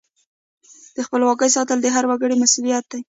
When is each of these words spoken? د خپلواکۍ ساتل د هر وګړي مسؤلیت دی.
د 0.95 0.97
خپلواکۍ 1.07 1.49
ساتل 1.55 1.77
د 1.81 1.87
هر 1.95 2.05
وګړي 2.09 2.35
مسؤلیت 2.43 2.85
دی. 2.91 2.99